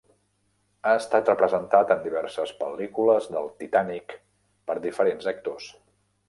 [0.85, 4.17] Ha estat representat en diverses pel·lícules del "Titànic"
[4.71, 5.71] per diferents actors.